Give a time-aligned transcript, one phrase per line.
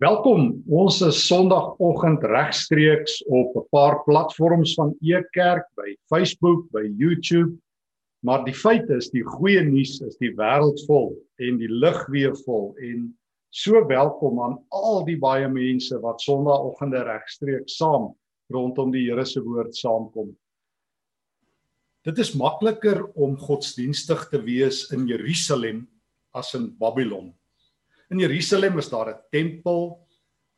[0.00, 0.62] Welkom.
[0.72, 7.58] Ons is Sondagoggend regstreeks op 'n paar platforms van Ekerk by Facebook, by YouTube.
[8.24, 12.32] Maar die feit is, die goeie nuus is die wêreld vol en die lig weer
[12.46, 13.18] vol en
[13.50, 18.16] so welkom aan al die baie mense wat Sondagoggende regstreeks saam
[18.48, 20.32] rondom die Here se woord saamkom.
[22.04, 25.88] Dit is makliker om godsdienstig te wees in Jerusalem
[26.32, 27.34] as in Babylon.
[28.10, 30.06] In Jerusalem is daar 'n tempel.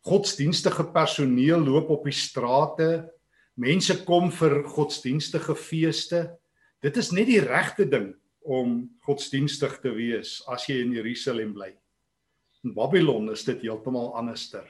[0.00, 3.12] Godsdienstige personeel loop op die strate.
[3.54, 6.38] Mense kom vir godsdienstige feeste.
[6.80, 11.76] Dit is net die regte ding om godsdienstig te wees as jy in Jerusalem bly.
[12.64, 14.64] In Babylon is dit heeltemal anderster.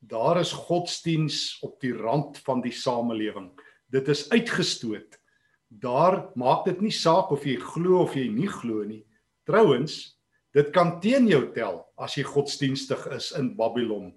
[0.00, 3.50] Daar is godsdiens op die rand van die samelewing.
[3.90, 5.20] Dit is uitgestoot.
[5.68, 9.04] Daar maak dit nie saak of jy glo of jy nie glo nie.
[9.44, 10.19] Trouwens,
[10.54, 14.10] Dit kan teen jou tel as jy godsdienstig is in Babylon.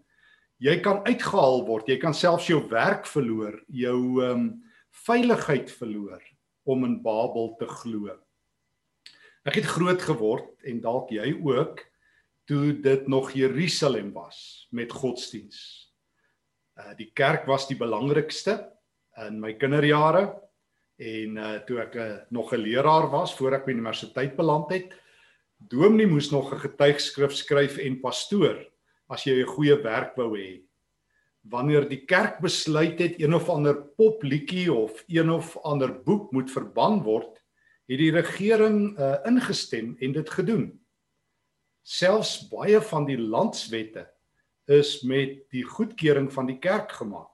[0.63, 4.45] Jy kan uitgehaal word, jy kan selfs jou werk verloor, jou ehm um,
[5.07, 6.21] veiligheid verloor
[6.69, 8.13] om in Babel te glo.
[9.43, 11.81] Ek het groot geword en dalk jy ook
[12.47, 15.57] toe dit nog Jerusalem was met godsdiens.
[16.77, 18.59] Uh die kerk was die belangrikste
[19.25, 20.27] in my kinderjare
[21.01, 24.93] en uh toe ek uh, nog 'n leraar was voor ek by universiteit beland het,
[25.69, 28.57] Dominee moes nog 'n getuigskrif skryf en pastoor
[29.07, 30.63] as jy 'n goeie werk wou hê.
[31.41, 36.51] Wanneer die kerk besluit het een of ander popliedjie of een of ander boek moet
[36.51, 37.39] verban word,
[37.87, 40.79] het die regering uh, ingestem en dit gedoen.
[41.83, 44.07] Selfs baie van die landswette
[44.65, 47.31] is met die goedkeuring van die kerk gemaak.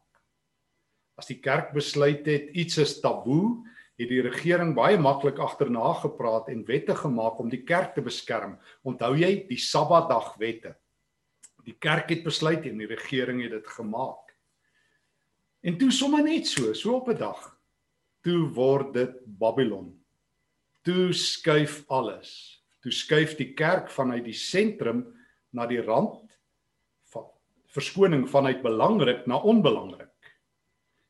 [1.15, 3.61] As die kerk besluit het iets is taboe,
[3.99, 8.55] het die regering baie maklik agterna gepraat en wette gemaak om die kerk te beskerm.
[8.87, 10.77] Onthou jy die Sabbatdagwette?
[11.67, 14.31] Die kerk het besluit en die regering het dit gemaak.
[15.59, 17.59] En toe sommer net so, so op 'n dag,
[18.23, 19.99] toe word dit Babylon.
[20.83, 22.63] Toe skuif alles.
[22.81, 25.03] Toe skuif die kerk vanuit die sentrum
[25.51, 26.23] na die rand
[27.11, 27.25] van
[27.67, 30.07] verskoning vanuit belangrik na onbelangrik.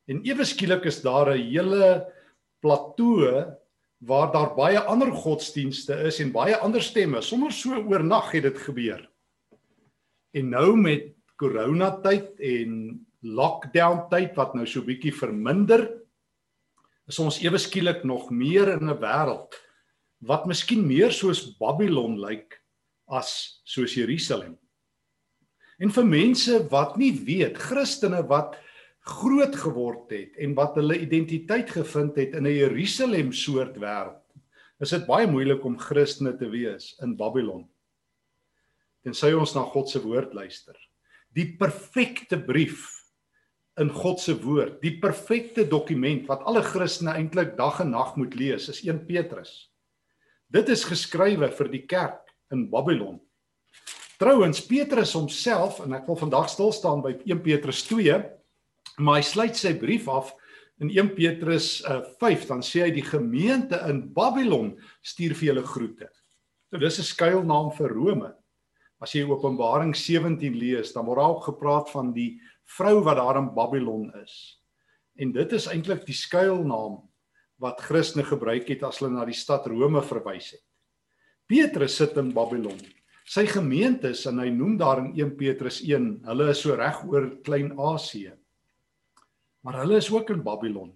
[0.08, 2.14] En ewe skielik is daar 'n hele
[2.62, 3.46] plateau
[4.00, 7.22] waar daar baie ander godsdienste is en baie ander stemme.
[7.22, 9.02] Sommers so oornag het dit gebeur.
[10.32, 12.74] En nou met corona tyd en
[13.20, 15.88] lockdown tyd wat nou so bietjie verminder
[17.10, 19.58] is ons ewe skielik nog meer in 'n wêreld
[20.22, 22.60] wat miskien meer soos Babylon lyk
[23.08, 24.58] as soos Jerusalem.
[25.80, 28.58] En vir mense wat nie weet, Christene wat
[29.10, 34.22] groot geword het en wat hulle identiteit gevind het in 'n Jerusalem soort wêreld,
[34.80, 37.68] is dit baie moeilik om Christene te wees in Babylon.
[39.04, 40.76] Tensy ons na God se woord luister.
[41.36, 42.88] Die perfekte brief
[43.80, 48.36] in God se woord, die perfekte dokument wat alle Christene eintlik dag en nag moet
[48.36, 49.72] lees, is 1 Petrus.
[50.52, 53.20] Dit is geskrywe vir die kerk in Babylon.
[54.20, 57.86] Trouwens Petrus homself en ek wil vandag stil staan by 1 Petrus
[59.00, 60.34] Maar hy sluit sy brief af
[60.84, 64.74] in 1 Petrus uh, 5 dan sê hy die gemeente in Babylon
[65.04, 66.10] stuur vir julle groete.
[66.70, 68.32] So dis 'n skuilnaam vir Rome.
[69.00, 73.40] As jy Openbaring 17 lees, dan word daar ook gepraat van die vrou wat daar
[73.40, 74.60] in Babylon is.
[75.16, 77.00] En dit is eintlik die skuilnaam
[77.60, 80.64] wat Christene gebruik het as hulle na die stad Rome verwys het.
[81.48, 82.80] Petrus sit in Babylon.
[83.26, 87.04] Sy gemeente is en hy noem daar in 1 Petrus 1, hulle is so reg
[87.08, 88.36] oor Klein-Asië
[89.62, 90.94] maar hulle is ook in Babylon.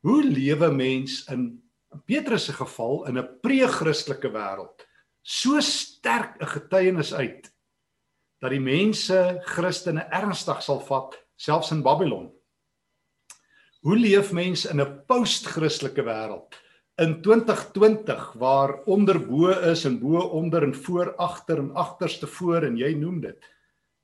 [0.00, 1.62] Hoe lewe mens in
[2.06, 4.86] Petrus se geval in 'n pre-Christelike wêreld
[5.22, 7.50] so sterk 'n getuienis uit
[8.40, 12.30] dat die mense Christene ernstig sal vat selfs in Babylon.
[13.80, 16.54] Hoe leef mens in 'n post-Christelike wêreld
[17.00, 22.76] in 2020 waar onderbo is en bo onder en voor agter en agterste voor en
[22.76, 23.38] jy noem dit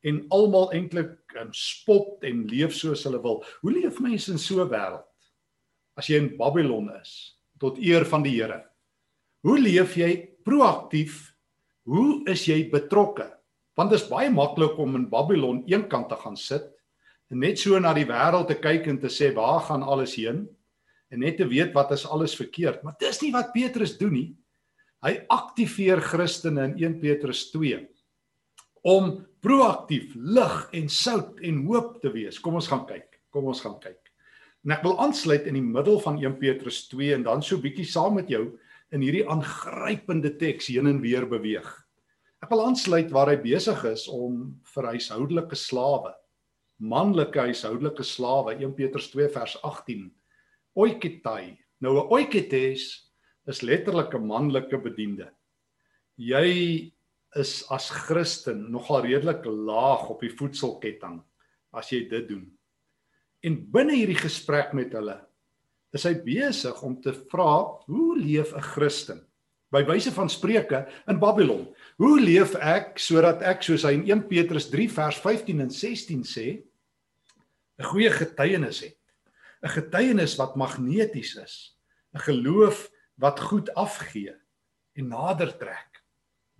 [0.00, 3.42] en almal eintlik um, spot en leef soos hulle wil.
[3.62, 5.06] Hoe leef mense in so 'n wêreld?
[5.96, 8.64] As jy in Babylon is tot eer van die Here.
[9.42, 11.32] Hoe leef jy proaktief?
[11.84, 13.30] Hoe is jy betrokke?
[13.76, 16.72] Want dit is baie maklik om in Babylon eenkant te gaan sit
[17.30, 20.46] en net so na die wêreld te kyk en te sê waar gaan alles heen
[21.10, 22.82] en net te weet wat is alles verkeerd.
[22.82, 24.28] Maar dis nie wat Petrus doen nie.
[25.04, 27.84] Hy aktiveer Christene in 1 Petrus 2
[28.86, 32.40] om proaktief lig en sout en hoop te wees.
[32.42, 33.20] Kom ons gaan kyk.
[33.30, 34.00] Kom ons gaan kyk.
[34.66, 37.86] En ek wil aansluit in die middel van 1 Petrus 2 en dan so bietjie
[37.86, 38.42] saam met jou
[38.94, 41.66] in hierdie aangrypende teks heen en weer beweeg.
[42.42, 46.10] Ek wil aansluit waar hy besig is om vir huishoudelike slawe,
[46.82, 50.10] manlike huishoudelike slawe 1 Petrus 2 vers 18
[50.74, 51.54] oiketai.
[51.80, 52.82] Nou 'n oiketes
[53.46, 55.30] is letterlik 'n manlike bediende.
[56.18, 56.92] Jy
[57.36, 61.20] is as Christen nogal redelik laag op die voedselketting
[61.76, 62.44] as jy dit doen.
[63.44, 65.20] En binne hierdie gesprek met hulle
[65.96, 69.20] is hy besig om te vra, hoe leef 'n Christen?
[69.72, 71.66] By wyse van Spreuke in Babylon.
[71.98, 76.22] Hoe leef ek sodat ek soos hy in 1 Petrus 3 vers 15 en 16
[76.22, 76.62] sê,
[77.78, 78.98] 'n goeie getuienis het?
[79.62, 81.76] 'n Getuienis wat magneties is,
[82.14, 84.34] 'n geloof wat goed afgee
[84.94, 85.95] en nader trek.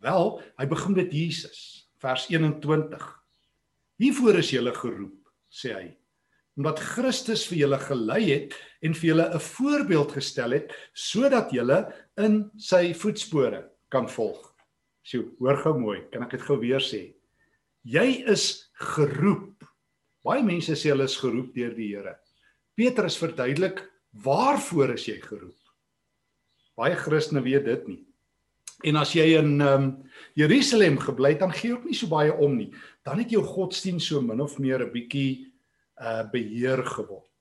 [0.04, 1.60] Wel, hy begin met Jesus,
[2.02, 3.04] vers 21.
[3.96, 5.86] Hiervoor is julle geroep, sê hy,
[6.60, 11.92] omdat Christus vir julle gelei het en vir julle 'n voorbeeld gestel het sodat julle
[12.16, 14.54] in sy voetspore kan volg.
[15.02, 17.14] Sjoe, hoor gou mooi, kan ek dit gou weer sê?
[17.84, 19.64] Jy is geroep.
[20.24, 22.18] Baie mense sê hulle is geroep deur die Here.
[22.74, 23.80] Petrus verduidelik
[24.12, 25.56] waarvoor is jy geroep?
[26.76, 28.05] Baie Christene weet dit nie.
[28.84, 29.92] En as jy in ehm um,
[30.36, 32.68] Jerusalem gebly het, dan gee jy ook nie so baie om nie.
[33.04, 35.52] Dan het jou godsdienst so min of meer 'n bietjie
[35.96, 37.32] uh beheer geword.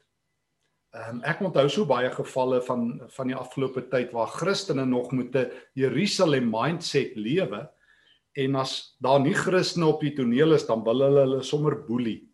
[0.96, 5.12] Ehm um, ek onthou so baie gevalle van van die afgelope tyd waar Christene nog
[5.12, 7.70] met 'n Jerusalem mindset lewe
[8.34, 12.30] en as daar nie Christene op die toneel is dan wil hulle hulle sommer boelie.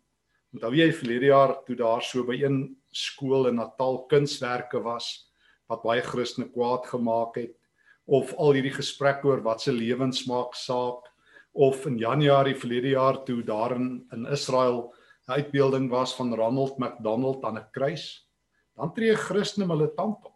[0.54, 5.32] Onthou jy verlede jaar toe daar so by een skool in Natal kunswerke was
[5.66, 7.61] wat baie Christene kwaad gemaak het
[8.06, 11.08] of al hierdie gesprek oor wat se lewensmaak saak
[11.52, 14.94] of in Januarie verlede jaar toe daar in, in Israel
[15.28, 18.28] 'n uitbeelding was van Ronald McDonald aan 'n kruis,
[18.76, 20.34] dan tree Christene hulle tand op.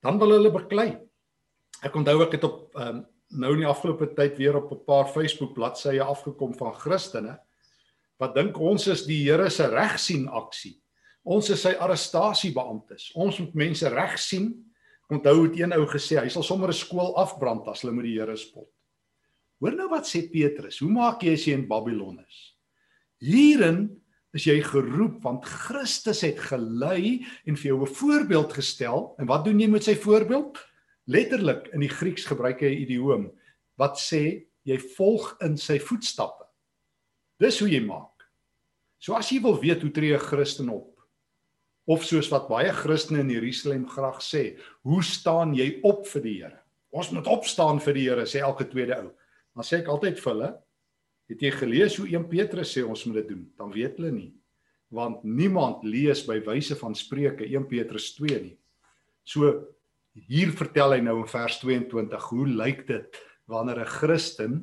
[0.00, 0.98] Dan wil hulle beklei.
[1.82, 5.06] Ek onthou ek het op um, nou in die afgelope tyd weer op 'n paar
[5.06, 7.38] Facebook bladsye afgekom van Christene
[8.18, 10.80] wat dink ons is die Here se regsien aksie.
[11.22, 13.12] Ons is sy arrestasiebeamptes.
[13.14, 14.48] Ons moet mense regsien.
[15.08, 18.18] Onthou het een ou gesê hy sal sommer 'n skool afbrand as hulle met die
[18.18, 18.68] Here spot.
[19.60, 20.78] Hoor nou wat sê Petrus.
[20.78, 22.54] Hoe maak jy as jy in Babylon is?
[23.18, 24.00] Hierin
[24.34, 29.14] is jy geroep want Christus het gelei en vir jou 'n voorbeeld gestel.
[29.18, 30.58] En wat doen jy met sy voorbeeld?
[31.06, 33.30] Letterlik in die Grieks gebruik hy 'n idioom
[33.76, 36.44] wat sê jy volg in sy voetstappe.
[37.40, 38.28] Dis hoe jy maak.
[38.98, 40.97] So as jy wil weet hoe tree 'n Christen op
[41.88, 46.36] of soos wat baie Christene in Jerusalem graag sê, hoe staan jy op vir die
[46.42, 46.60] Here?
[46.92, 49.12] Ons moet opstaan vir die Here, sê elke tweede ou.
[49.56, 50.50] Dan sê ek altyd vir hulle,
[51.28, 53.44] Het jy gelees hoe 1 Petrus sê ons moet dit doen?
[53.60, 54.30] Dan weet hulle nie.
[54.94, 58.56] Want niemand lees by wyse van Spreuke 1 Petrus 2 nie.
[59.28, 59.52] So
[60.28, 64.54] hier vertel hy nou in vers 22 hoe lyk dit wanneer 'n Christen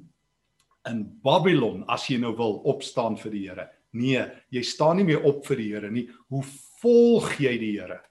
[0.89, 3.69] in Babylon as jy nou wil opstaan vir die Here.
[3.95, 6.09] Nee, jy staan nie meer op vir die Here nie.
[6.31, 6.43] Hoe
[6.81, 8.01] volg jy die Here?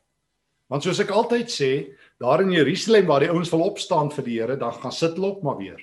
[0.73, 1.71] Want soos ek altyd sê,
[2.21, 5.35] daar in Jerusalem waar die ouens wil opstaan vir die Here, dan gaan sit hulle
[5.35, 5.83] op maar weer.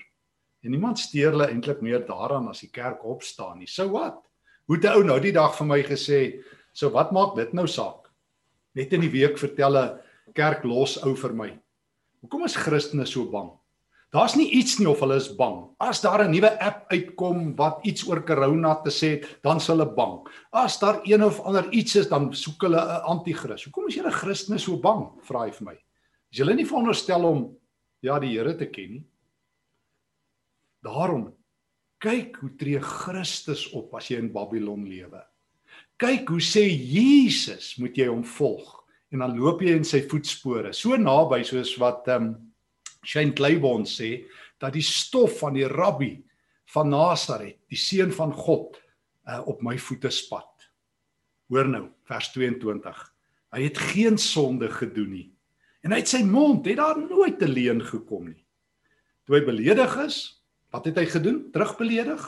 [0.65, 3.69] En niemand steur hulle eintlik meer daaraan as die kerk opstaan nie.
[3.69, 4.19] So wat?
[4.65, 6.42] Hoe het 'n ou nou die dag vir my gesê,
[6.74, 8.09] "So wat maak dit nou saak?"
[8.75, 10.00] Net in die week vertel 'n
[10.33, 11.59] kerk los ou vir my.
[12.21, 13.51] Hoekom is Christene so bang?
[14.12, 15.69] Daar's nie iets nie of hulle is bang.
[15.80, 19.68] As daar 'n nuwe app uitkom wat iets oor corona te sê het, dan s'
[19.68, 20.28] hulle bang.
[20.52, 23.64] As daar een of ander iets is, dan soek hulle 'n anti-kris.
[23.64, 25.07] Hoekom is julle Christene so bang?
[25.21, 25.78] Vra hy vir my.
[26.31, 27.57] Is julle nie veronderstel om
[28.02, 29.06] ja, die Here te ken nie?
[30.83, 31.33] Daarom
[32.00, 35.21] kyk hoe tree Christus op as jy in Babylon lewe.
[35.97, 40.74] Kyk hoe sê Jesus moet jy hom volg en dan loop jy in sy voetspore.
[40.74, 42.51] So naby soos wat ehm um,
[43.04, 44.26] Shane Claiborne sê
[44.62, 46.20] dat die stof van die rabbi
[46.74, 48.78] van Nasaret, die seun van God,
[49.28, 50.70] uh, op my voete spat.
[51.52, 53.02] Hoor nou, vers 22.
[53.52, 55.28] Hy het geen sonde gedoen nie.
[55.84, 58.46] En uit sy mond het daar nooit 'n leuen gekom nie.
[59.26, 60.42] Toe hy beledig is,
[60.72, 61.44] Wat het hy gedoen?
[61.52, 62.24] Terugbeledig?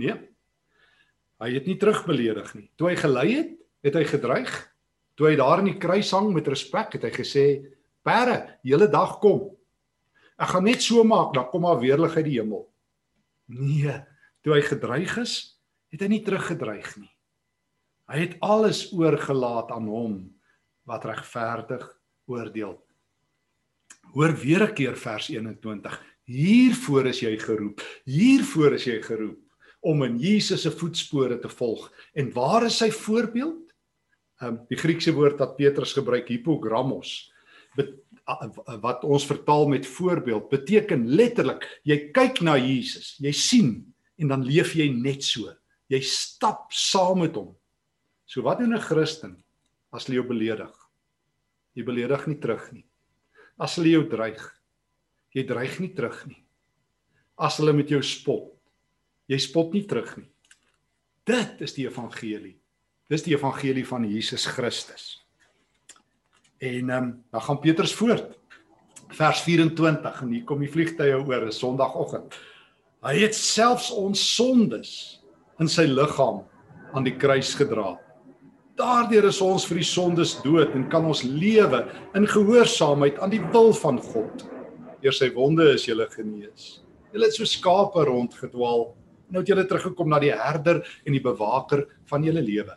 [0.00, 0.16] Nee.
[1.40, 2.66] Hy het nie terugbeledig nie.
[2.80, 3.50] Toe hy gelei het,
[3.84, 4.54] het hy gedreig.
[5.16, 7.44] Toe hy daar in die kruis hang met respek, het hy gesê:
[8.04, 9.50] "Pere, hele dag kom.
[10.40, 12.64] Ek gaan net so maak, dan kom maar weerlig uit die hemel."
[13.50, 13.92] Nee,
[14.42, 17.10] toe hy gedreig is, het hy nie teruggedreig nie.
[18.10, 20.14] Hy het alles oorgelaat aan hom
[20.88, 21.84] wat regverdig
[22.30, 22.78] oordeel.
[24.14, 26.00] Hoor weer 'n keer vers 21.
[26.24, 27.80] Hiervoor is jy geroep.
[28.04, 29.40] Hiervoor is jy geroep
[29.80, 31.90] om in Jesus se voetspore te volg.
[32.14, 33.72] En waar is sy voorbeeld?
[34.40, 37.32] Ehm um, die Griekse woord wat Petrus gebruik, hypogrammos.
[38.82, 43.70] Wat ons vertaal met voorbeeld beteken letterlik jy kyk na Jesus, jy sien
[44.20, 45.52] en dan leef jy net so.
[45.90, 47.54] Jy stap saam met hom.
[48.26, 49.42] So wat doen 'n Christen
[49.92, 50.70] as hulle jou beledig?
[51.74, 52.86] Jy beledig nie terug nie.
[53.58, 54.40] As hulle jou dreig,
[55.34, 56.44] jy dreig nie terug nie.
[57.38, 58.54] As hulle met jou spot,
[59.26, 60.30] jy spot nie terug nie.
[61.24, 62.58] Dit is die evangelie.
[63.08, 65.19] Dis die evangelie van Jesus Christus.
[66.60, 68.38] En ehm um, dan gaan Petrus voort.
[69.08, 72.36] Vers 24 en hier kom die vliegtye oor 'n Sondagoggend.
[73.00, 74.90] Hy het selfs ons sondes
[75.58, 76.44] in sy liggaam
[76.92, 77.96] aan die kruis gedra.
[78.76, 83.42] Daardeur is ons vir die sondes dood en kan ons lewe in gehoorsaamheid aan die
[83.52, 84.44] wil van God.
[85.00, 86.82] Deur sy wonde is jy genees.
[87.12, 88.94] Jy het so skape rondgedwaal
[89.28, 92.76] en nou het jy teruggekom na die herder en die bewaker van jou lewe.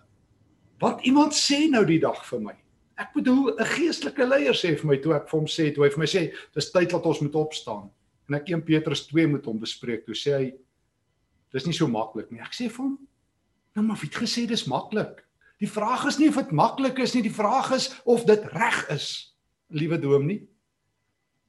[0.80, 2.63] Wat iemand sê nou die dag vir my?
[3.00, 5.90] Ek bedoel 'n geestelike leier sê vir my toe ek vir hom sê toe hy
[5.90, 6.22] vir my sê
[6.54, 7.90] dis tyd dat ons moet opstaan.
[8.30, 10.54] En ek 1 Petrus 2 met hom bespreek toe sê hy
[11.54, 12.42] dis nie so maklik nie.
[12.42, 12.98] Ek sê vir hom
[13.76, 15.26] nou maar wie het gesê dis maklik.
[15.60, 18.90] Die vraag is nie of dit maklik is nie die vraag is of dit reg
[18.90, 19.34] is
[19.70, 20.44] liewe dom nie.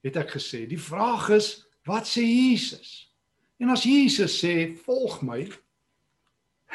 [0.02, 3.12] Het ek gesê die vraag is wat sê Jesus?
[3.60, 5.44] En as Jesus sê volg my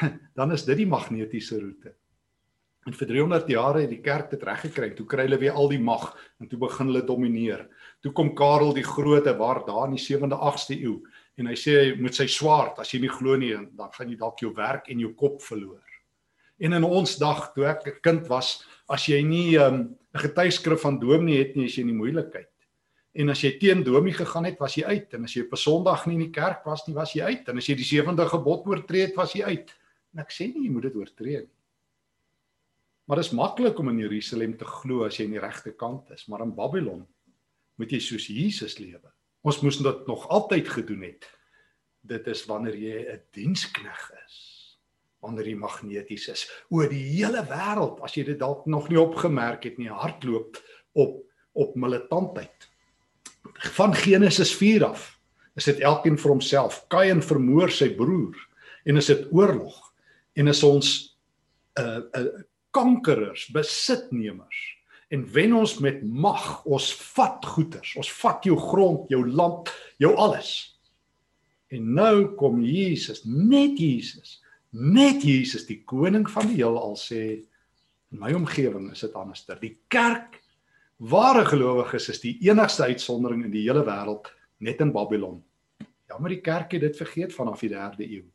[0.38, 1.99] dan is dit die magnetiese roete
[2.88, 4.88] En vir 300 jare het die kerk dit reg gekry.
[4.96, 7.66] Toe kry hulle weer al die mag en toe begin hulle domineer.
[8.00, 11.00] Toe kom Karel die Grote waar daar in die 7de 8ste eeu
[11.36, 14.40] en hy sê met sy swaard as jy nie glo nie dan gaan jy dalk
[14.40, 15.84] jou werk en jou kop verloor.
[16.60, 19.96] En in ons dag toe ek 'n kind was, as jy nie ehm, 'n um,
[20.14, 22.48] getuieskrif van dominee het nie, is jy in die moeilikheid.
[23.14, 25.14] En as jy teen dominee gegaan het, was jy uit.
[25.14, 27.48] En as jy op 'n Sondag nie in die kerk was nie, was jy uit.
[27.48, 29.70] En as jy die 7de gebod oortree het, was jy uit.
[30.14, 31.59] En ek sê nie jy moet dit oortree nie.
[33.10, 36.12] Maar dit is maklik om in Jerusalem te glo as jy aan die regte kant
[36.14, 37.00] is, maar in Babylon
[37.82, 39.10] moet jy soos Jesus lewe.
[39.42, 41.26] Ons moes dit nog altyd gedoen het.
[42.06, 44.36] Dit is wanneer jy 'n dienskneg is,
[45.18, 49.64] wanneer jy magneties is oor die hele wêreld, as jy dit dalk nog nie opgemerk
[49.64, 50.62] het nie, hardloop
[50.94, 52.70] op op militantheid.
[53.74, 55.18] Van Genesis 4 af
[55.56, 56.86] is dit elkeen vir homself.
[56.88, 58.38] Kain vermoor sy broer
[58.84, 59.92] en is dit oorlog
[60.34, 61.18] en is ons
[61.74, 64.60] 'n uh, 'n kankerers, besitnemers
[65.10, 70.12] en wen ons met mag, ons vat goederes, ons vat jou grond, jou land, jou
[70.14, 70.52] alles.
[71.74, 74.38] En nou kom Jesus, net Jesus,
[74.70, 77.24] net Jesus die koning van die heelal sê
[78.10, 79.58] in my omgewing is dit anderster.
[79.58, 80.38] Die kerk
[81.10, 84.30] ware gelowiges is die enigste uitsondering in die hele wêreld
[84.62, 85.40] net in Babylon.
[86.10, 88.26] Ja, maar die kerk het dit vergeet vanaf die 3de eeu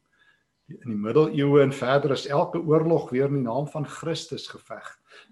[0.68, 4.88] in die middeleeue en verder is elke oorlog weer in die naam van Christus geveg.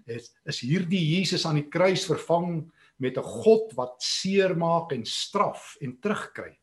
[0.06, 2.70] Is is hierdie Jesus aan die kruis vervang
[3.02, 6.58] met 'n God wat seermaak en straf en terugkry.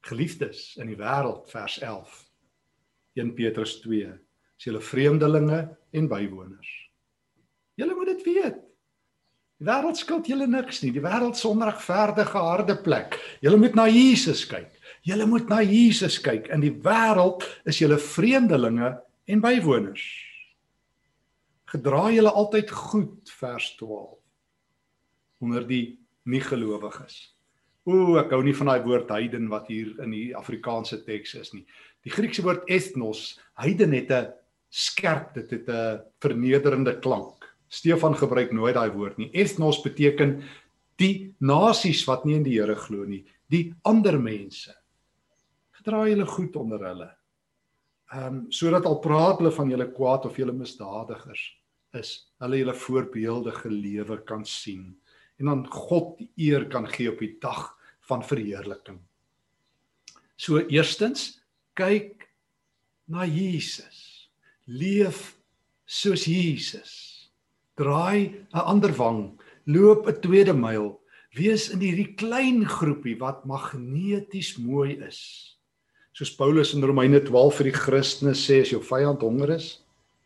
[0.00, 2.30] Geliefdes in die wêreld vers 11.
[3.14, 4.18] 1 Petrus 2.
[4.58, 6.90] Is julle vreemdelinge en bywoners.
[7.74, 8.60] Julle moet dit weet.
[9.60, 10.92] Die wêreld skuld julle niks nie.
[10.92, 13.18] Die wêreld se onregverdige harde plek.
[13.40, 14.79] Julle moet na Jesus kyk.
[15.06, 16.50] Julle moet na Jesus kyk.
[16.52, 18.92] In die wêreld is julle vreemdelinge
[19.30, 20.04] en bywoners.
[21.70, 24.16] Gedra julle altyd goed vers 12
[25.40, 25.96] onder die
[26.28, 27.30] nie gelowiges.
[27.88, 31.54] O, ek hou nie van daai woord heiden wat hier in die Afrikaanse teks is
[31.54, 31.64] nie.
[32.04, 34.32] Die Griekse woord ethnos, heiden het 'n
[34.68, 37.48] skerp, dit het 'n vernederende klank.
[37.68, 39.30] Stefan gebruik nooit daai woord nie.
[39.32, 40.42] Ethnos beteken
[40.96, 44.79] die nasies wat nie in die Here glo nie, die ander mense
[45.84, 47.10] dra julle goed onder hulle.
[48.10, 51.42] Ehm um, sodat al praat hulle van julle kwaad of julle misdadigers
[51.94, 52.10] is,
[52.42, 54.96] hulle julle voorbeeldige lewe kan sien
[55.38, 57.70] en dan God die eer kan gee op die dag
[58.10, 58.98] van verheerliking.
[60.36, 61.40] So eerstens,
[61.78, 62.26] kyk
[63.08, 64.28] na Jesus.
[64.66, 65.38] Leef
[65.86, 66.92] soos Jesus.
[67.78, 71.00] Draai 'n ander wang, loop 'n tweede myl,
[71.34, 75.50] wees in hierdie klein groepie wat magneties mooi is
[76.20, 79.68] soos Paulus in Romeine 12 vir die Christene sê as jou vyand honger is,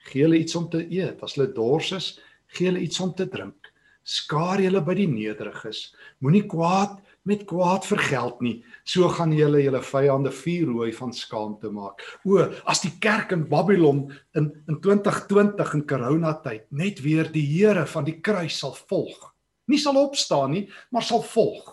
[0.08, 1.20] gee hulle iets om te eet.
[1.22, 2.08] As hulle dors is,
[2.50, 3.70] gee hulle iets om te drink.
[4.02, 5.92] Skaar julle by die nederiges.
[6.18, 6.96] Moenie kwaad
[7.30, 8.56] met kwaad vergeld nie.
[8.82, 12.02] So gaan julle julle vyande vuurrooi van skaamte maak.
[12.26, 17.46] O, as die kerk in Babylon in in 2020 in corona tyd net weer die
[17.54, 19.30] Here van die kruis sal volg.
[19.70, 21.70] Nie sal opstaan nie, maar sal volg.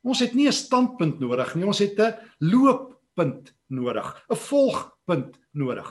[0.00, 1.66] Ons het nie 'n standpunt nodig nie.
[1.66, 2.89] Ons het 'n loop
[3.20, 5.88] punt nodig, 'n volgpunt nodig.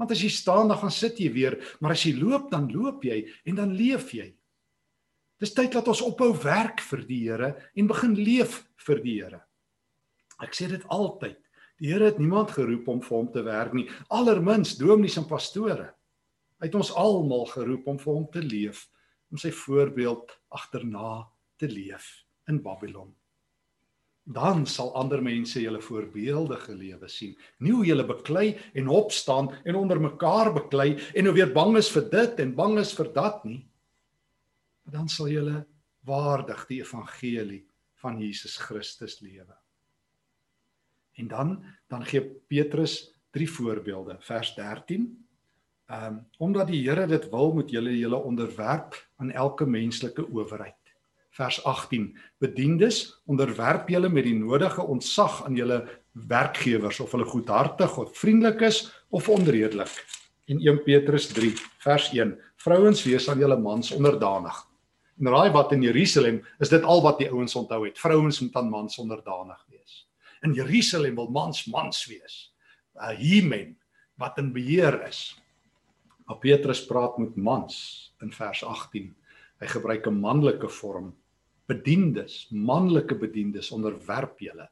[0.00, 3.04] Want as jy staan dan gaan sit jy weer, maar as jy loop dan loop
[3.04, 4.34] jy en dan leef jy.
[5.40, 9.40] Dis tyd dat ons ophou werk vir die Here en begin leef vir die Here.
[10.40, 11.38] Ek sê dit altyd.
[11.80, 15.88] Die Here het niemand geroep om vir hom te werk nie, allermins dominees en pastore.
[16.60, 18.84] Hy het ons almal geroep om vir hom te leef,
[19.32, 21.24] om sy voorbeeld agterna
[21.56, 22.10] te leef
[22.48, 23.14] in Babylon.
[24.24, 27.32] Dan sal ander mense julle voorbeeldige lewe sien.
[27.58, 31.90] Nie hoe julle beklei en opstaan en onder mekaar beklei en nou weer bang is
[31.90, 33.62] vir dit en bang is vir dat nie.
[34.84, 35.64] Maar dan sal julle
[36.06, 37.64] waardig die evangelie
[38.00, 39.56] van Jesus Christus lewe.
[41.20, 41.56] En dan
[41.88, 45.08] dan gee Petrus drie voorbeelde, vers 13.
[45.90, 50.79] Ehm um, omdat die Here dit wil, moet julle julle onderwerp aan elke menslike owerheid
[51.30, 55.82] vers 18 bediendes onderwerp julle met die nodige ontzag aan julle
[56.12, 58.82] werkgewers of hulle goedhartig of vriendelik is
[59.14, 59.92] of onredelik.
[60.50, 61.52] En 1 Petrus 3
[61.84, 64.56] vers 1 vrouens wees aan julle mans onderdanig.
[65.20, 67.98] En raai wat in Jerusalem is dit al wat die ouens onthou het.
[67.98, 70.08] Vrouens moet aan mans onderdanig wees.
[70.42, 72.48] In Jerusalem wil mans mans wees.
[73.00, 73.78] 'n hemen
[74.18, 75.38] wat in beheer is.
[76.26, 79.14] Maar Petrus praat met mans in vers 18
[79.60, 81.12] Hy gebruik 'n manlike vorm
[81.70, 84.66] bediendes, manlike bediendes onderwerp julle.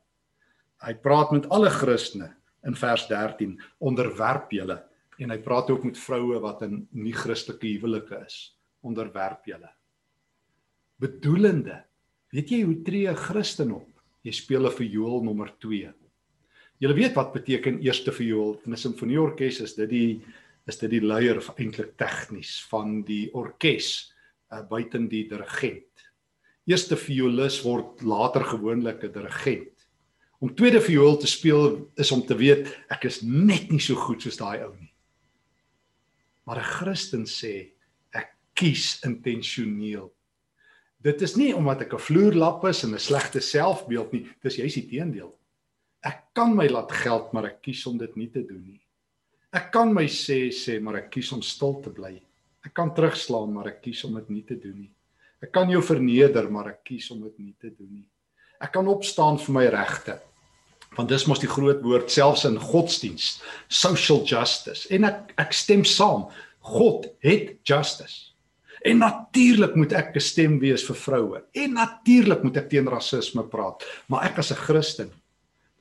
[0.82, 2.32] Hy praat met alle Christene
[2.66, 4.80] in vers 13 onderwerp julle
[5.18, 8.38] en hy praat ook met vroue wat in nie Christelike huwelike is
[8.86, 9.70] onderwerp julle.
[11.02, 11.82] Bedoelende.
[12.34, 13.88] Weet jy hoe tree 'n Christen op?
[14.22, 15.92] Jy speel 'n viool nommer 2.
[16.78, 20.22] Jy weet wat beteken eerste viool in 'n simfonieorkes is dit die
[20.66, 24.12] is dit die leier of eintlik tegnies van die orkes
[24.52, 25.87] uh, buiten die dirigent
[26.68, 29.88] eerste violis word later gewoonlik 'n dirigent.
[30.40, 34.22] Om tweede viool te speel is om te weet ek is net nie so goed
[34.22, 34.92] soos daai ou nie.
[36.44, 37.72] Maar 'n Christen sê
[38.12, 40.12] ek kies intentioneel.
[41.02, 44.74] Dit is nie omdat ek 'n vloerlap is en 'n slegte selfbeeld nie, dis juist
[44.74, 45.34] die teendeel.
[46.04, 48.80] Ek kan my laat geld, maar ek kies om dit nie te doen nie.
[49.52, 52.22] Ek kan my sê sê, maar ek kies om stil te bly.
[52.64, 54.90] Ek kan terugslaan, maar ek kies om dit nie te doen nie.
[55.38, 58.06] Ek kan jou verneder, maar ek kies om dit nie te doen nie.
[58.58, 60.16] Ek kan opstaan vir my regte.
[60.96, 63.36] Want dis mos die groot woord selfs in godsdiens,
[63.70, 64.88] social justice.
[64.94, 66.26] En ek ek stem saam.
[66.68, 68.34] God het justice.
[68.86, 71.42] En natuurlik moet ek 'n stem wees vir vroue.
[71.54, 73.84] En natuurlik moet ek teen rasisme praat.
[74.08, 75.10] Maar ek as 'n Christen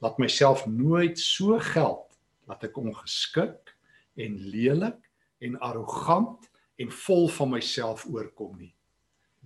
[0.01, 2.05] laat myself nooit so geld
[2.47, 3.75] dat ek ongeskik
[4.15, 5.01] en lelik
[5.41, 8.76] en arrogant en vol van myself oorkom nie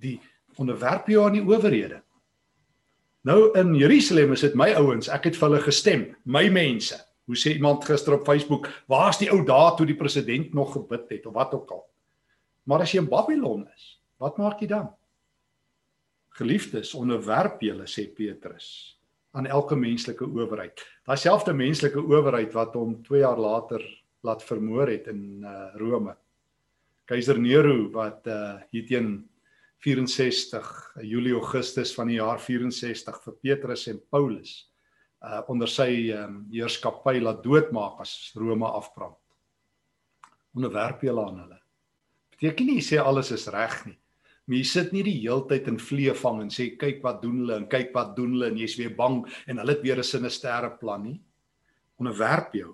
[0.01, 0.17] die
[0.59, 2.01] onderwerp jou aan die owerhede.
[3.27, 6.97] Nou in Jerusalem is dit my ouens, ek het vir hulle gestem, my mense.
[7.29, 11.05] Hoe sê iemand gister op Facebook, waar's die ou dae toe die president nog gebid
[11.13, 11.83] het of wat ook al.
[12.67, 13.85] Maar as jy in Babylon is,
[14.21, 14.89] wat maak jy dan?
[16.37, 18.97] Geliefdes, onderwerp julle sê Petrus
[19.37, 20.81] aan elke menslike owerheid.
[21.07, 23.83] Daai selfde menslike owerheid wat hom 2 jaar later
[24.27, 26.17] laat vermoor het in uh, Rome.
[27.07, 29.13] Keiser Nero wat uh, hier teen
[29.81, 34.51] 64 Julie Augustus van die jaar 64 vir Petrus en Paulus
[35.21, 39.17] uh onder sy um, heerskappy laat doodmaak as Rome afbrand.
[40.57, 41.59] Onderwerp julle aan hulle.
[42.33, 43.97] Beteken nie sê alles is reg nie.
[44.45, 47.59] Maar jy sit nie die heeltyd in vlee vang en sê kyk wat doen hulle
[47.61, 50.71] en kyk wat doen hulle en jy's weer bang en hulle het weer 'n sinistere
[50.81, 51.21] plan nie.
[52.01, 52.73] Onderwerp jou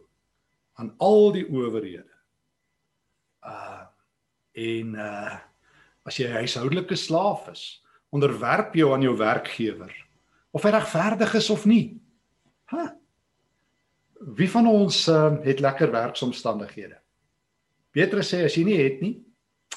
[0.80, 2.16] aan al die owerhede.
[3.44, 3.84] Uh
[4.58, 5.36] en uh
[6.08, 9.94] as jy 'n huishoudelike slaaf is, onderwerp jou aan jou werkgewer
[10.56, 12.00] of hy regverdig is of nie.
[12.72, 12.96] Ha.
[14.38, 16.98] Wie van ons uh, het lekker werksomstandighede?
[17.94, 19.16] Petrus sê as jy nie het nie,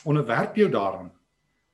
[0.09, 1.11] onderwerp jou daaraan.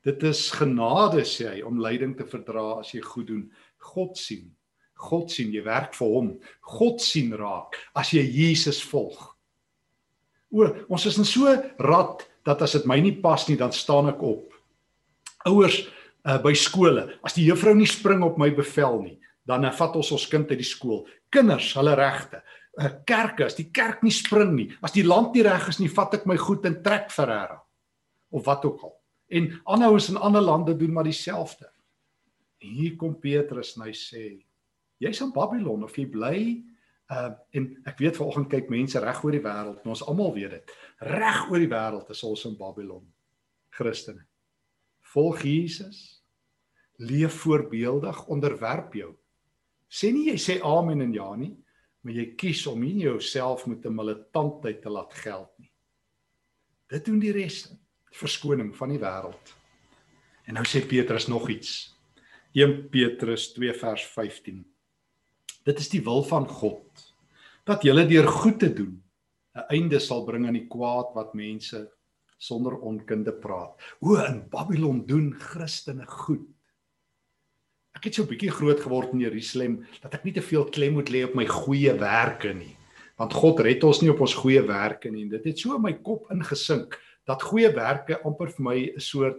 [0.07, 3.45] Dit is genade sê hy om lyding te verdra as jy goed doen.
[3.93, 4.49] God sien.
[4.97, 6.29] God sien jy werk vir hom.
[6.79, 9.19] God sien raak as jy Jesus volg.
[10.55, 14.13] O, ons is in so rad dat as dit my nie pas nie, dan staan
[14.13, 14.55] ek op.
[15.51, 19.73] Ouers uh, by skole, as die juffrou nie spring op my bevel nie, dan uh,
[19.75, 21.05] vat ons ons kind uit die skool.
[21.35, 22.43] Kinders, hulle regte.
[22.77, 25.91] Uh, kerke, as die kerk nie spring nie, as die land nie reg is nie,
[25.91, 27.59] vat ek my goed en trek Ferreira
[28.35, 28.95] of wat ook al.
[29.27, 31.67] En aanhouers in ander lande doen maar dieselfde.
[32.63, 34.25] Hier kom Petrus en hy sê:
[35.03, 36.39] "Jy's in Babylon of jy bly
[37.07, 40.57] Uh en ek weet vanoggend kyk mense reg oor die wêreld en ons almal weet
[40.57, 40.73] dit.
[41.07, 43.05] Reg oor die wêreld is ons in Babylon.
[43.71, 44.25] Christene.
[45.13, 46.23] Volg Jesus.
[46.99, 49.13] Leef voorbeeldig, onderwerp jou.
[49.87, 51.53] Sê nie jy sê amen en ja nie,
[52.03, 55.71] maar jy kies om nie jouself met 'n militantheid te laat geld nie.
[56.89, 57.69] Dit doen die res.
[58.13, 59.55] Verskoning van die wêreld.
[60.47, 61.95] En nou sê Petrus nog iets.
[62.55, 64.65] 1 Petrus 2 vers 15.
[65.67, 66.83] Dit is die wil van God
[67.67, 69.03] dat julle deur goed te doen
[69.57, 71.89] 'n einde sal bring aan die kwaad wat mense
[72.39, 73.75] sonder onkunde praat.
[74.01, 76.47] O in Babylon doen Christene goed.
[77.97, 80.93] Ek het so 'n bietjie groot geword in Jerusalem dat ek nie te veel klem
[80.93, 82.77] moet lê op my goeie werke nie.
[83.17, 85.29] Want God red ons nie op ons goeie werke nie.
[85.29, 89.39] Dit het so in my kop ingesink dat goeie werke amper vir my 'n soort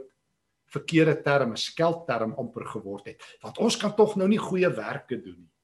[0.65, 3.21] verkeerde term, 'n skeldterm amper geword het.
[3.41, 5.56] Want ons kan tog nou nie goeie werke doen nie.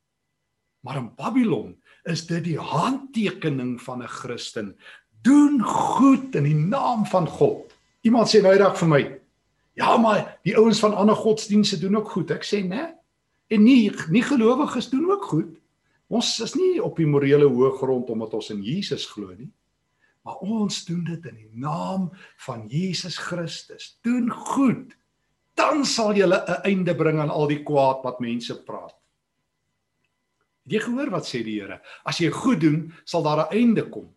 [0.84, 4.76] Maar in Babylon is dit die handtekening van 'n Christen.
[5.22, 7.72] Doen goed in die naam van God.
[8.02, 9.20] Iemand sê nou eendag vir my,
[9.74, 12.94] "Ja, maar die ouens van ander godsdienste doen ook goed." Ek sê, "Nee.
[13.48, 15.60] En nie nie gelowiges doen ook goed.
[16.08, 19.52] Ons is nie op die morele hoë grond omdat ons in Jesus glo nie."
[20.24, 23.98] Maar ons doen dit in die naam van Jesus Christus.
[24.02, 24.96] Doen goed.
[25.54, 29.03] Dan sal jy 'n einde bring aan al die kwaad wat mense praat.
[30.64, 31.82] Het jy gehoor wat sê die Here?
[32.06, 34.16] As jy goed doen, sal daar 'n einde kom.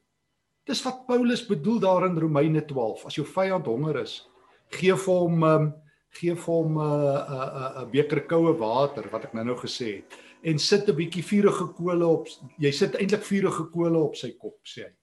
[0.67, 3.07] Dis wat Paulus bedoel daar in Romeine 12.
[3.07, 4.29] As jou vyand honger is,
[4.71, 5.75] gee vir hom um,
[6.11, 9.35] gee vir hom 'n uh, 'n uh, 'n uh, uh, beker koue water wat ek
[9.35, 12.27] nou-nou gesê het en sit 'n bietjie vuurige kole op
[12.59, 14.95] jy sit eintlik vuurige kole op sy kop sê hy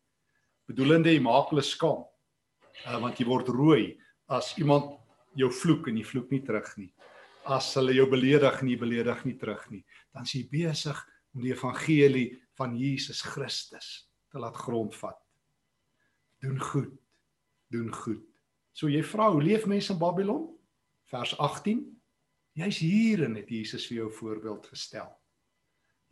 [0.67, 2.03] bedoelende jy maak hulle skaam.
[2.87, 4.97] Uh, want jy word rooi as iemand
[5.35, 6.91] jou vloek en jy vloek nie terug nie.
[7.45, 10.97] As hulle jou beledig en jy beledig nie terug nie, dan is jy besig
[11.33, 15.17] om die evangelie van Jesus Christus te laat grondvat.
[16.41, 16.93] Doen goed.
[17.73, 18.23] Doen goed.
[18.73, 20.47] So jy vra hoe leef mense in Babylon?
[21.09, 21.83] Vers 18.
[22.57, 25.09] Jy's hier en het Jesus vir jou voorbeeld gestel.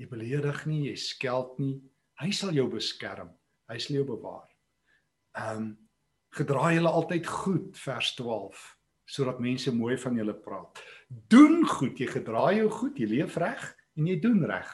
[0.02, 1.76] Jy beledig nie, jy skeld nie.
[2.22, 3.30] Hy sal jou beskerm.
[3.70, 4.50] Hy sal jou bewaar.
[5.38, 5.72] Ehm um,
[6.32, 8.60] gedra julle altyd goed vers 12
[9.12, 10.80] sodat mense mooi van julle praat.
[11.28, 13.66] Doen goed, jy gedra jou goed, jy leef reg
[14.00, 14.70] en jy doen reg.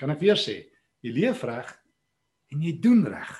[0.00, 0.56] Kan ek weer sê,
[1.04, 1.68] jy leef reg
[2.54, 3.30] en jy doen reg.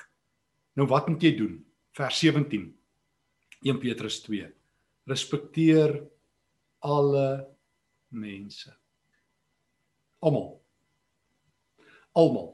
[0.77, 1.57] Nou wat moet jy doen?
[1.97, 2.69] Vers 17.
[3.65, 4.45] 1 Petrus 2.
[5.09, 5.97] Respekteer
[6.85, 7.27] alle
[8.13, 8.69] mense.
[10.21, 10.61] Almal.
[12.13, 12.51] Almal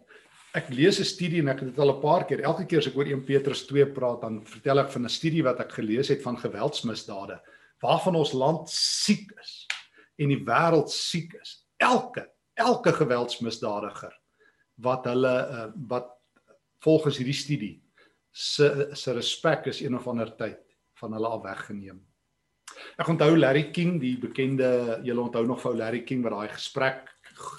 [0.57, 2.87] ek lees 'n studie en ek het dit al 'n paar keer elke keer as
[2.87, 6.09] ek oor 1 Petrus 2 praat dan vertel ek van 'n studie wat ek gelees
[6.09, 7.39] het van geweldsmisdade
[7.81, 9.67] waarvan ons land siek is
[10.17, 12.25] en die wêreld siek is elke
[12.57, 14.13] elke geweldsmisdadiger
[14.83, 16.13] wat hulle uh, wat
[16.85, 17.75] volgens hierdie studie
[18.31, 20.61] se se respek is een of ander tyd
[20.99, 21.97] van hulle al weggeneem.
[22.97, 27.09] Ek onthou Larry King, die bekende, julle onthou nog vir Larry King wat daai gesprek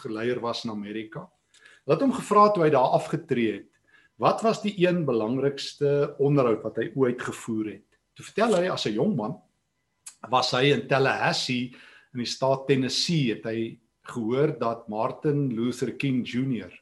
[0.03, 1.25] geleier was in Amerika.
[1.85, 3.69] Hulle het hom gevra toe hy daar afgetree het.
[4.19, 7.87] Wat was die een belangrikste onderhoud wat hy ooit gevoer het?
[8.19, 9.37] Toe vertel hy as 'n jong man
[10.31, 11.75] was hy in Tallahassee
[12.15, 13.79] in die staat Tennessee het hy
[14.11, 16.73] gehoor dat Martin Luther King Jr.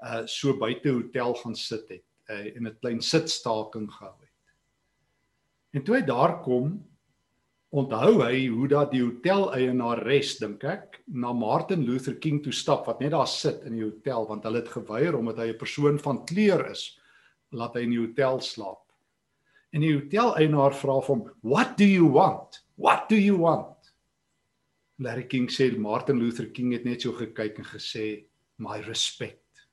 [0.00, 4.54] uh so buite hotel gaan sit het uh, en 'n klein sitstaking gehou het.
[5.70, 6.80] En toe hy daar kom,
[7.70, 12.52] onthou hy hoe dat die hotel eienaar res dink ek na Martin Luther King toe
[12.52, 15.58] stap wat net daar sit in die hotel want hulle het geweier omdat hy 'n
[15.58, 16.98] persoon van kleur is
[17.52, 18.82] laat hy in die hotel slaap.
[19.72, 22.64] En die hotel eienaar vra hom, "What do you want?
[22.76, 23.79] What do you want?"
[25.00, 28.24] Larry King sê Martin Luther King het net so gekyk en gesê,
[28.58, 29.66] "My respect."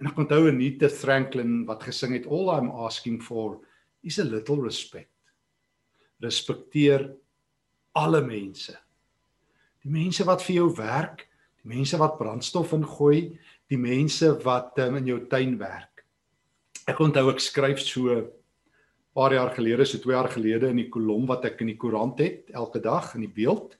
[0.00, 3.60] En ek onthou Anita Franklin wat gesing het, "All I'm asking for
[4.02, 5.10] is a little respect."
[6.22, 7.06] respekteer
[7.98, 8.74] alle mense.
[9.84, 11.24] Die mense wat vir jou werk,
[11.62, 13.38] die mense wat brandstof ingooi,
[13.70, 16.04] die mense wat um, in jou tuin werk.
[16.88, 18.16] Ek onthou ek skryf so
[19.18, 22.22] paar jaar gelede, so 2 jaar gelede in die kolom wat ek in die koerant
[22.22, 23.74] het elke dag in die beeld,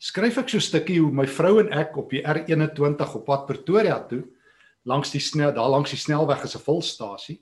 [0.00, 3.46] skryf ek so 'n stukkie hoe my vrou en ek op die R21 op pad
[3.46, 4.24] Pretoria toe
[4.84, 7.40] langs die snel daar langs die snelweg is 'n volstasie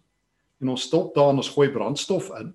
[0.60, 2.54] en ons stop daar en ons gooi brandstof in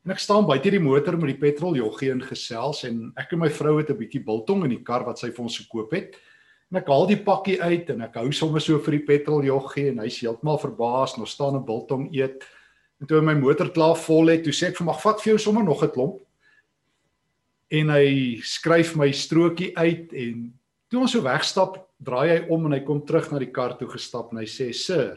[0.00, 3.42] En ek staan buite die motor met die petrol joggie in gesels en ek en
[3.42, 6.16] my vrou het 'n bietjie biltong in die kar wat sy vir ons gekoop het.
[6.72, 9.88] En ek haal die pakkie uit en ek hou sommer so vir die petrol joggie
[9.88, 12.44] en hy's heeltemal verbaas, nog staan 'n biltong eet.
[13.00, 15.38] En toe my motor klaar vol het, toe sê ek vir mag vat vir jou
[15.40, 16.20] sommer nog 'n klomp.
[17.70, 20.52] En hy skryf my strokie uit en
[20.90, 23.88] toe ons so wegstap, draai hy om en hy kom terug na die kar toe
[23.88, 25.16] gestap en hy sê: "Sir,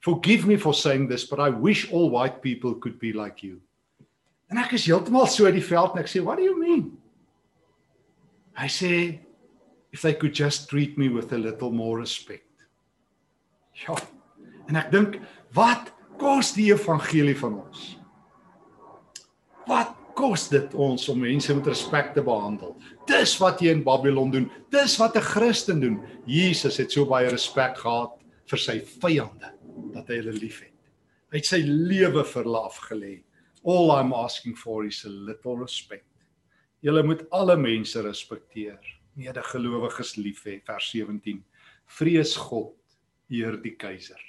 [0.00, 3.60] forgive me for saying this, but I wish all white people could be like you."
[4.50, 6.98] En ek is heeltemal so in die veld en ek sê, "What do you mean?"
[8.56, 9.18] Hy sê,
[9.92, 12.44] "If they could just treat me with a little more respect."
[13.86, 13.94] Ja.
[14.68, 15.20] En ek dink,
[15.54, 17.94] wat kos die evangelie van ons?
[19.68, 22.74] Wat kos dit ons om mense met respek te behandel.
[23.06, 24.48] Dis wat jy in Babylon doen.
[24.74, 26.02] Dis wat 'n Christen doen.
[26.26, 29.52] Jesus het so baie respek gehad vir sy vyande
[29.94, 30.74] dat hy hulle liefhet.
[31.30, 33.22] Hy het sy lewe vir hulle afgelê.
[33.64, 36.06] All I'm asking for is a little respect.
[36.82, 38.80] Julle moet alle mense respekteer.
[39.16, 41.44] Medegelowiges lief hê vers 17.
[41.86, 42.74] Vrees God,
[43.30, 44.27] eer die keiser.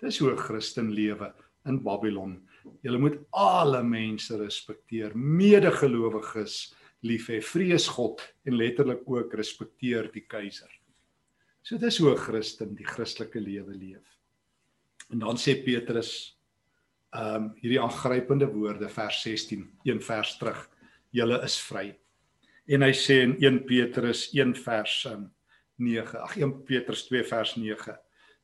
[0.00, 1.34] Dis hoe 'n Christen lewe
[1.66, 2.48] in Babylon.
[2.82, 10.24] Julle moet alle mense respekteer, medegelowiges lief hê, vrees God en letterlik ook respekteer die
[10.28, 10.70] keiser.
[11.62, 14.16] So dis hoe 'n Christen die Christelike lewe leef.
[15.10, 16.36] En dan sê Petrus
[17.12, 20.68] ehm um, hierdie aangrypende woorde vers 16, een vers terug.
[21.10, 21.98] Julle is vry.
[22.68, 25.08] En hy sê in 1 Petrus 1 vers
[25.76, 27.96] 9, ag 1 Petrus 2 vers 9.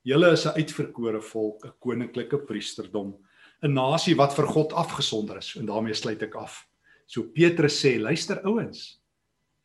[0.07, 3.17] Julle is 'n uitverkore volk, 'n koninklike priesterdom
[3.63, 6.67] 'n nasie wat vir God afgesonder is en daarmee sluit ek af.
[7.07, 9.01] So Petrus sê, luister ouens.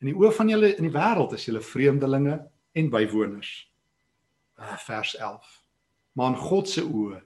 [0.00, 2.40] In die oë van julle in die wêreld is julle vreemdelinge
[2.74, 3.70] en bywoners.
[4.58, 5.62] Uh, vers 11.
[6.12, 7.22] Maar in God se oë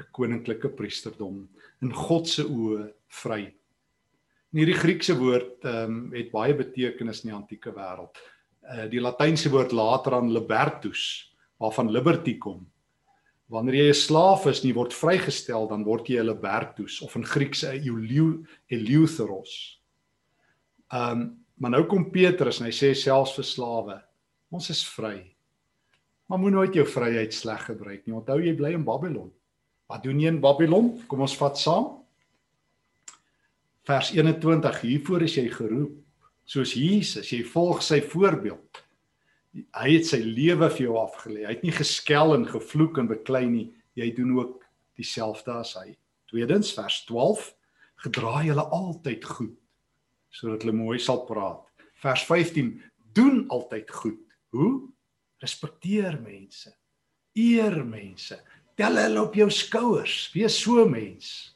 [0.00, 1.48] 'n koninklike priesterdom,
[1.82, 3.54] in God se oë vry.
[4.52, 8.16] En hierdie Griekse woord ehm um, het baie betekenis in die antieke wêreld.
[8.62, 11.33] Uh die latynse woord later aan libertus
[11.64, 12.62] waarvan liberty kom
[13.52, 17.14] Wanneer jy 'n slaaf is en jy word vrygestel, dan word jy 'n libertus of
[17.16, 19.80] in Grieks 'n eleutheros.
[20.90, 24.02] Um maar nou kom Petrus en hy sê selfs vir slawe,
[24.50, 25.36] ons is vry.
[26.26, 28.14] Maar moenie nooit jou vryheid sleg gebruik nie.
[28.14, 29.30] Onthou jy bly in Babylon.
[29.88, 31.00] Wat doen jy in Babylon?
[31.06, 32.02] Kom ons vat saam.
[33.86, 36.02] Vers 21: Hiervoor is jy geroep,
[36.44, 38.83] soos Jesus, jy volg sy voorbeeld
[39.54, 41.44] hy het sy lewe vir jou afgelê.
[41.46, 43.66] Hy het nie geskel en gevloek en beklei nie.
[43.98, 44.64] Jy doen ook
[44.98, 45.94] dieselfde as hy.
[46.30, 47.52] Tweedens vers 12:
[48.04, 49.60] Gedra julle altyd goed
[50.34, 51.62] sodat hulle mooi sal praat.
[52.02, 52.72] Vers 15:
[53.14, 54.18] Doen altyd goed.
[54.50, 54.88] Hoe?
[55.38, 56.72] Respekteer mense.
[57.38, 58.40] Eer mense.
[58.74, 60.32] Tel hulle op jou skouers.
[60.34, 61.54] Wees so mens.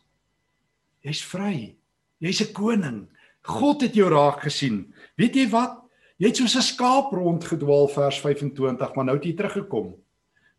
[1.03, 1.75] Jy's vry.
[2.23, 3.09] Jy's 'n koning.
[3.43, 4.95] God het jou raak gesien.
[5.17, 5.88] Weet jy wat?
[6.19, 9.95] Jy het soos 'n skaap rondgedwaal vers 25, maar nou het jy teruggekom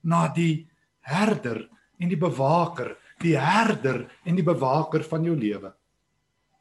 [0.03, 0.69] na die
[1.01, 1.69] herder
[1.99, 5.73] en die bewaker, die herder en die bewaker van jou lewe.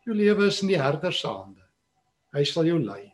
[0.04, 1.62] Jou lewe is in die herder se hande.
[2.34, 3.12] Hy sal jou lei.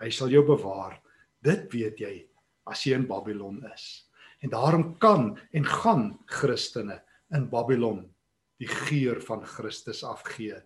[0.00, 1.00] Hy sal jou bewaar.
[1.40, 2.28] Dit weet jy
[2.66, 4.10] as jy in Babylon is.
[4.42, 7.00] En daarom kan en gaan Christene
[7.32, 8.04] in Babylon
[8.58, 10.60] die geur van Christus afgee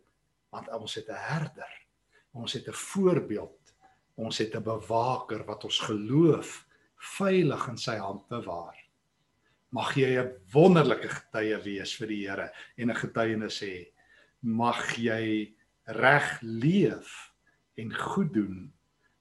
[0.51, 1.73] want ons het 'n herder.
[2.33, 3.58] Ons het 'n voorbeeld
[4.19, 6.67] Ons het 'n bewaker wat ons geloof
[7.19, 8.77] veilig in sy hand bewaar.
[9.71, 13.93] Mag jy 'n wonderlike getuie wees vir die Here en 'n getuienis hê.
[14.43, 15.55] Mag jy
[15.87, 17.33] reg leef
[17.77, 18.73] en goed doen.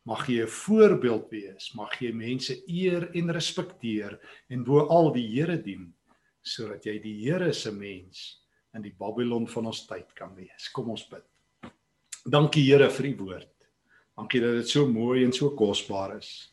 [0.06, 1.76] Mag jy 'n voorbeeld wees.
[1.76, 5.94] Mag jy mense eer en respekteer en bo al die Here dien
[6.42, 10.70] sodat jy die Here se mens in die Babylon van ons tyd kan wees.
[10.72, 11.24] Kom ons bid.
[12.26, 13.57] Dankie Here vir u woord.
[14.18, 16.50] Dankie dat dit so mooi en so kosbaar is.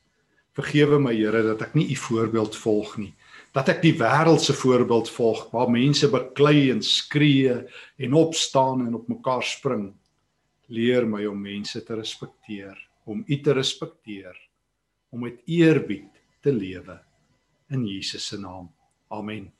[0.54, 3.14] Vergewe my Here dat ek nie u voorbeeld volg nie.
[3.56, 7.56] Dat ek die wêreld se voorbeeld volg waar mense beklei en skree
[7.96, 9.88] en opstaan en op mekaar spring.
[10.68, 12.76] Leer my om mense te respekteer,
[13.08, 14.36] om u te respekteer,
[15.10, 16.12] om met eerbied
[16.44, 17.00] te lewe
[17.72, 18.68] in Jesus se naam.
[19.08, 19.54] Amen.